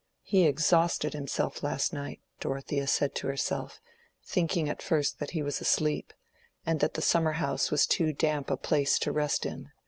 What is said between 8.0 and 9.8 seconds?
damp a place to rest in.